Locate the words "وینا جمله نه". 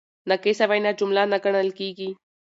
0.69-1.37